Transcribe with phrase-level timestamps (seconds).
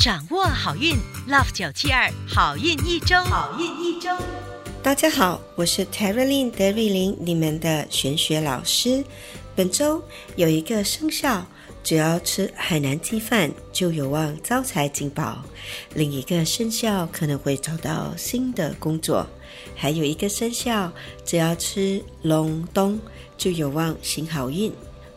[0.00, 0.96] 掌握好运
[1.28, 4.08] ，Love 九七二好运一周，好运一周。
[4.82, 9.04] 大家好，我是 Terry Lin 德瑞琳，你们的玄学老师。
[9.54, 10.02] 本周
[10.36, 11.46] 有一个生肖，
[11.84, 15.44] 只要吃海南鸡饭就有望招财进宝；
[15.92, 19.26] 另一个生肖可能会找到新的工作；
[19.76, 20.90] 还有一个生肖，
[21.26, 22.98] 只要吃隆冬
[23.36, 24.72] 就有望行好运。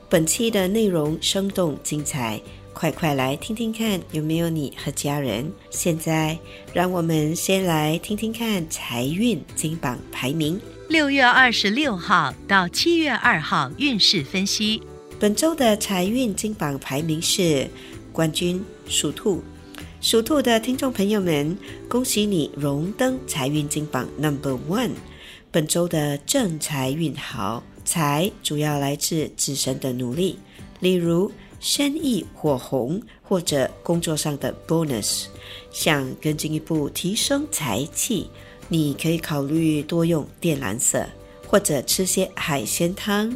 [0.09, 2.42] 本期的内容生动精彩。
[2.73, 5.50] 快快来听听看，有没有你和家人？
[5.70, 6.38] 现在，
[6.73, 10.59] 让我们先来听听看财运金榜排名。
[10.89, 14.81] 六月二十六号到七月二号运势分析。
[15.20, 17.70] 本周的财运金榜排名是
[18.11, 19.42] 冠军属兔。
[20.02, 24.92] 属兔的听众朋友们，恭喜你荣登财运金榜 Number One。
[25.52, 30.38] 本周的正财运好，财主要来自自身的努力，
[30.81, 31.31] 例如。
[31.64, 35.28] 生意火红，或者工作上的 bonus，
[35.72, 38.30] 想更进一步提升财气，
[38.67, 41.05] 你可以考虑多用靛蓝色，
[41.47, 43.33] 或者吃些海鲜汤。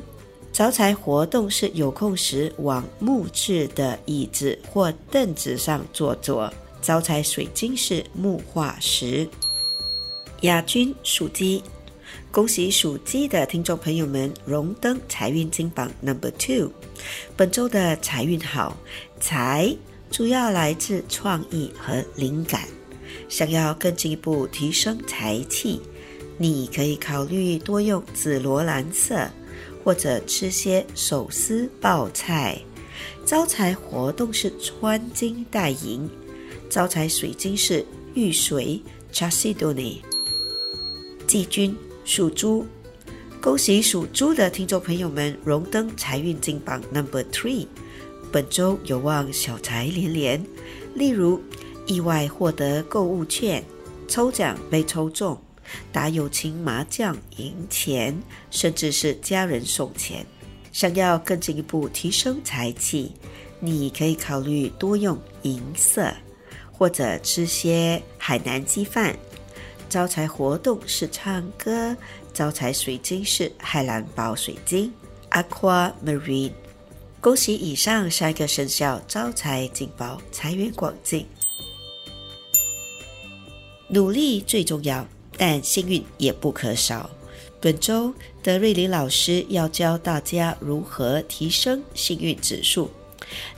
[0.51, 6.51] 招财活动是有空时往木质的椅子或凳子上坐坐。
[6.81, 9.25] 招财水晶是木化石。
[10.41, 11.63] 亚军属鸡。
[12.31, 16.71] 恭喜属鸡的听众朋友们荣登财运金榜 Number Two。
[17.35, 18.77] 本周的财运好，
[19.19, 19.75] 财
[20.11, 22.67] 主要来自创意和灵感。
[23.27, 25.81] 想要更进一步提升财气，
[26.37, 29.27] 你可以考虑多用紫罗兰色，
[29.83, 32.59] 或者吃些手撕爆菜。
[33.25, 36.07] 招财活动是穿金戴银。
[36.69, 38.79] 招财水晶是玉髓
[39.11, 40.01] c h a s i d o n i。
[41.25, 41.75] 季军。
[42.07, 42.65] 属猪，
[43.41, 47.67] 恭喜属猪的听众朋友们荣登财运金榜 Number Three。
[48.31, 50.45] 本周有望小财连连，
[50.95, 51.41] 例如
[51.85, 53.61] 意外获得购物券、
[54.07, 55.37] 抽奖被抽中、
[55.91, 58.17] 打友情麻将赢钱，
[58.51, 60.25] 甚至是家人送钱。
[60.71, 63.11] 想要更进一步提升财气，
[63.59, 66.09] 你可以考虑多用银色，
[66.71, 69.13] 或者吃些海南鸡饭。
[69.89, 71.95] 招财活动是唱歌，
[72.33, 74.93] 招财水晶是海蓝宝水晶
[75.31, 76.51] （Aqua Marine）。
[77.21, 81.25] 恭喜以上三个生肖招财进宝，财源广进。
[83.89, 87.09] 努力最重要，但幸运也不可少。
[87.61, 92.91] 本周德瑞琳老师要教大家如何提升幸运指数。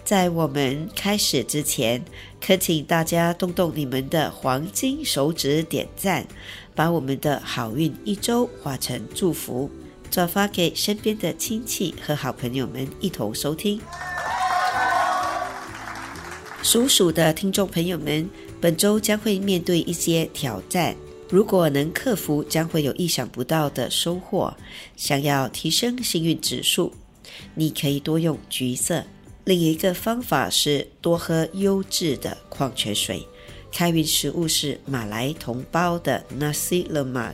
[0.03, 2.03] 在我们开始之前，
[2.41, 6.25] 恳请大家动动你们的黄金手指点赞，
[6.73, 9.69] 把我们的好运一周化成祝福，
[10.09, 13.79] 转发给身边的亲戚和好朋友们一同收听。
[16.61, 20.95] 属鼠的听众朋友们，本周将会面对一些挑战，
[21.29, 24.53] 如果能克服，将会有意想不到的收获。
[24.97, 26.93] 想要提升幸运指数，
[27.55, 29.03] 你可以多用橘色。
[29.49, 33.27] 另一个方法是多喝优质的矿泉水。
[33.71, 37.33] 开运食物是马来同胞的 nasi lemak，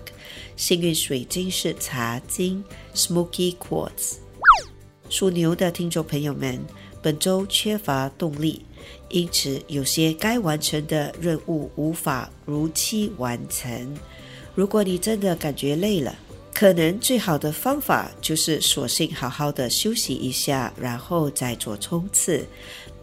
[0.56, 4.14] 幸运水晶是茶晶 smoky quartz。
[5.10, 6.58] 属牛的听众朋友们，
[7.02, 8.62] 本周缺乏动力，
[9.10, 13.94] 因此有些该完成的任务无法如期完成。
[14.54, 16.16] 如果你真的感觉累了，
[16.56, 22.48] 可能最好的方法就是索性好好的休息一下，然后再做冲刺。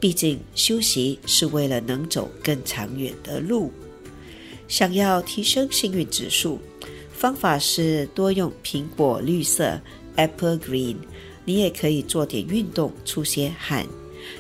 [0.01, 3.71] 毕竟休息是为了能走更长远的路。
[4.69, 6.59] 想要提升幸运指数，
[7.13, 9.79] 方法是多用苹果绿色
[10.17, 10.97] （Apple Green）。
[11.45, 13.87] 你也可以做点运动，出些汗。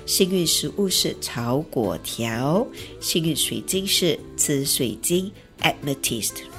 [0.06, 2.66] 幸运食物是炒果条，
[2.98, 5.30] 幸运水晶是紫水晶
[5.60, 6.51] （Amethyst）。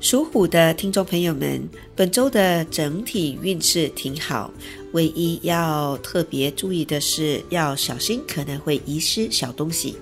[0.00, 4.50] 属虎的听众朋友们，本周的整体运势挺好，
[4.92, 9.96] 唯一要特别注意的是，要小心可能会遗失小东西。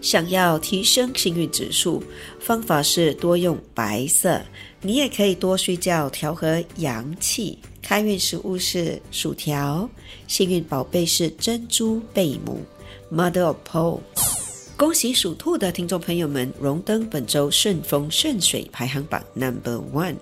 [0.00, 2.02] 想要提升幸运指数，
[2.38, 4.40] 方法是多用白色。
[4.80, 7.58] 你也可以多睡觉，调和阳气。
[7.82, 9.88] 开运食物是薯条，
[10.28, 12.60] 幸运宝贝是珍珠贝母
[13.10, 14.00] （Mother of Pearl）。
[14.78, 20.14] 恭喜属兔的听众朋友们荣登本周顺风顺水排行榜 Number One。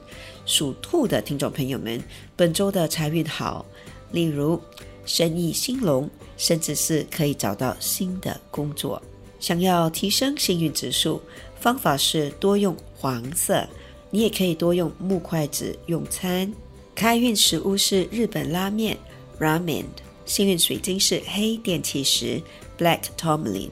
[0.47, 2.03] 属兔的听众朋友们，
[2.35, 3.67] 本周的财运好，
[4.13, 4.59] 例如
[5.05, 6.09] 生意兴隆，
[6.39, 9.01] 甚至是可以找到新的工作。
[9.39, 11.21] 想要提升幸运指数，
[11.61, 13.63] 方法是多用黄色。
[14.09, 16.51] 你也可以多用木筷子用餐。
[16.95, 18.97] 开运食物是日本拉面
[19.39, 19.85] （ramen）。
[20.25, 22.43] 幸运水晶是黑电气石
[22.79, 23.71] （black Tomalin，。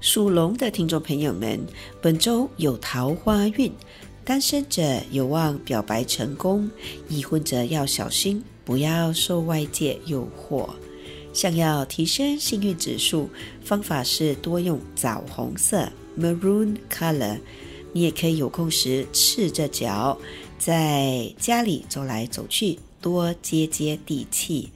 [0.00, 1.60] 属龙的听众朋友们，
[2.00, 3.72] 本周有桃花运，
[4.24, 6.70] 单身者有望表白成功，
[7.08, 10.68] 已婚者要小心，不要受外界诱惑。
[11.32, 13.28] 想要提升幸运指数，
[13.62, 17.40] 方法是多用枣红色 （maroon color）。
[17.92, 20.18] 你也可以有空时赤着脚
[20.58, 24.70] 在家里走来走去，多接接地气。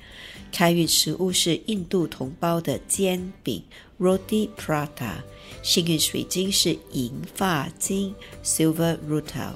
[0.51, 3.63] 开运食物是印度同胞的煎饼
[4.01, 5.15] （Roti Prata）。
[5.63, 8.15] 幸运水晶是银发晶
[8.45, 9.53] （Silver Rutil）。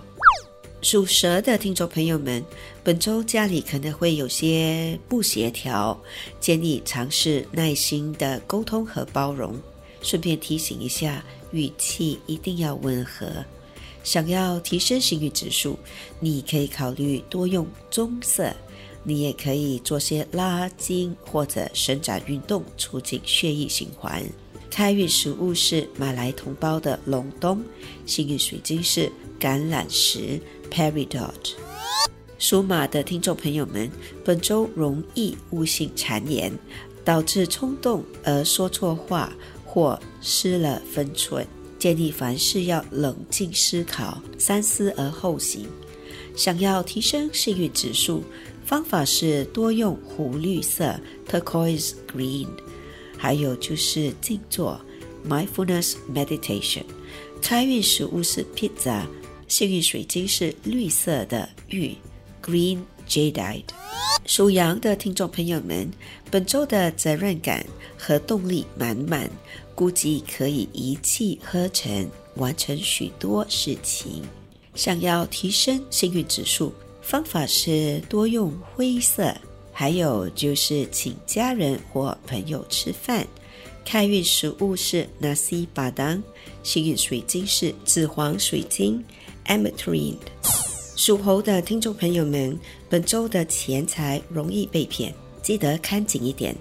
[0.80, 2.44] 属蛇的听众朋友们，
[2.82, 6.00] 本周家里可能会有些不协调，
[6.40, 9.58] 建议尝试耐心的沟通和包容。
[10.00, 11.24] 顺便提醒一下。
[11.52, 13.30] 语气一定要温和。
[14.02, 15.78] 想要提升幸运指数，
[16.18, 18.50] 你可以考虑多用棕色。
[19.04, 24.22] 你也可以做些拉筋或者伸展运动，促进血液循环。
[24.70, 27.62] 开运食物是马来同胞的隆冬。
[28.06, 30.40] 幸运水晶是橄榄石
[30.70, 31.54] （Peridot）。
[32.38, 33.90] 属马的听众朋友们，
[34.24, 36.52] 本周容易误信谗言，
[37.04, 39.32] 导致冲动而说错话。
[39.64, 41.46] 或失了分寸，
[41.78, 45.66] 建议凡事要冷静思考，三思而后行。
[46.36, 48.22] 想要提升幸运指数，
[48.72, 50.98] 方法是多用湖绿色
[51.28, 52.48] （turquoise green），
[53.18, 54.80] 还有就是静坐
[55.28, 56.82] （mindfulness meditation）。
[57.42, 59.02] 开运食物是 pizza，
[59.46, 61.94] 幸运水晶是绿色的玉
[62.42, 63.64] （green jadeite）。
[64.24, 65.90] 属羊的听众朋友们，
[66.30, 67.66] 本周的责任感
[67.98, 69.30] 和动力满满。
[69.74, 74.22] 估计可以一气呵成完成许多事情。
[74.74, 76.72] 想要提升幸运指数，
[77.02, 79.34] 方法是多用灰色，
[79.72, 83.26] 还有就是请家人或朋友吃饭。
[83.84, 86.22] 开运食物是 nasi padang，
[86.62, 89.04] 幸运水晶是紫黄水晶
[89.46, 90.16] ametrine。
[90.96, 92.56] 属猴的听众朋友们，
[92.88, 95.12] 本周的钱财容易被骗，
[95.42, 96.56] 记得看紧一点。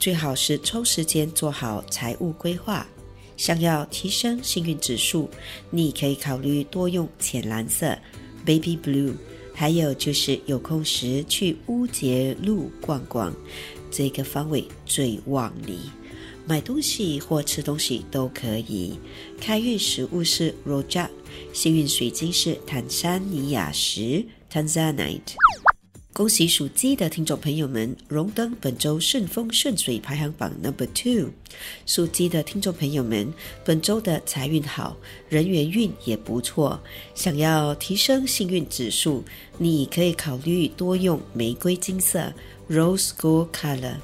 [0.00, 2.84] 最好是抽时间做好财务规划。
[3.36, 5.30] 想要提升幸运指数，
[5.70, 7.96] 你可以考虑多用浅蓝色
[8.44, 9.14] （baby blue）。
[9.54, 13.32] 还有就是有空时去乌节路逛逛，
[13.90, 15.78] 这个方位最旺你。
[16.46, 18.98] 买东西或吃东西都可以。
[19.40, 21.10] 开运食物是 r o j a
[21.52, 25.34] 幸运水晶是坦桑尼亚石 （tanzanite）。
[26.14, 31.28] 恭喜属鸡的听众朋友们荣登本周顺风顺水排行榜 number two。
[31.86, 33.34] 属鸡的听众朋友们，
[33.64, 34.96] 本周的财运好，
[35.28, 36.80] 人缘运也不错。
[37.16, 39.24] 想要提升幸运指数，
[39.58, 42.32] 你可以考虑多用玫瑰金色
[42.70, 43.96] （rose gold color），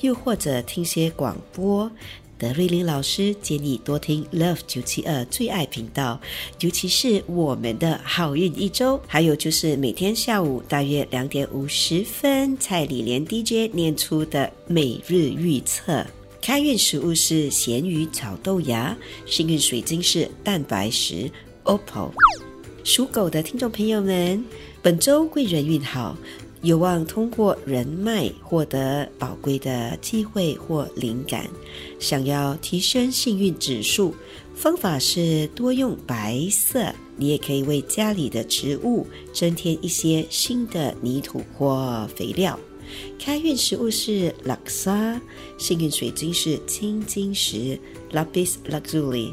[0.00, 1.90] 又或者听些广播。
[2.38, 6.20] 德瑞琳老师建议多听 Love 九七二最爱频道，
[6.60, 16.06] 尤其是我们的好运一周，还有就是每天下午大约两点五十分，蔡李莲 DJ 念出的每日预测。
[16.40, 18.96] 开运食物是咸鱼炒豆芽，
[19.26, 21.28] 幸运水晶是蛋白石
[21.64, 22.12] Opal。
[22.84, 24.42] 属狗的听众朋友们，
[24.80, 26.16] 本周贵人运好。
[26.62, 31.48] 有望通过人脉获得宝贵的机会或灵感。
[31.98, 34.14] 想要提升幸运指数，
[34.54, 36.92] 方法是多用白色。
[37.16, 42.58] 你也可以为家里的植物增添一些新的泥土或肥料。
[43.18, 45.20] 开运食物是拉沙，
[45.58, 47.78] 幸运水晶是青金石
[48.12, 49.32] （Lapis Lazuli）。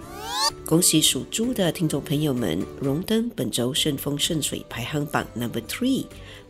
[0.66, 6.06] 恭喜属猪的听众朋友们荣登本周顺风顺水排行榜 Number Three。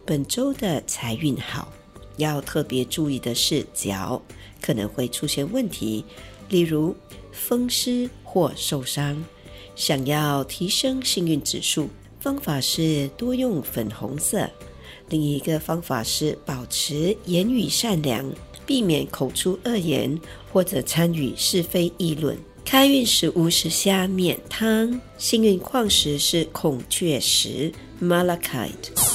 [0.06, 1.74] 本周的财运好，
[2.18, 4.22] 要特别注意的是脚
[4.62, 6.06] 可能会出现问题，
[6.48, 6.96] 例如
[7.32, 9.24] 风湿或受伤。
[9.76, 14.48] 想要提升幸运指数，方法是多用粉红色。
[15.10, 18.32] 另一个方法是保持言语善良，
[18.64, 20.20] 避免口出恶言
[20.54, 22.38] 或者参与是非议论。
[22.64, 29.15] 开运食物是虾面汤，幸运矿石是孔雀石 （malachite）。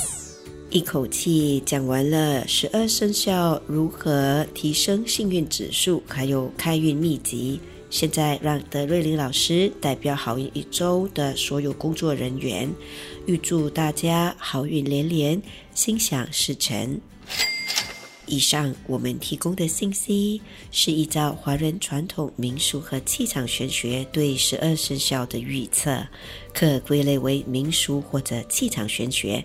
[0.70, 7.58] 一口气讲完了十二生肖如何提升幸运指数，还有开运秘籍。
[7.90, 12.72] 现在让德瑞琳老师代表好运一周的所有工作人员，
[13.26, 15.42] 预祝大家好运连连，
[15.74, 17.00] 心想事成。
[18.26, 26.06] 以上我们提供的信息是依照华人传统民俗和气场玄学对十二生肖的预测，
[26.54, 29.44] 可归类为民俗或者气场玄学，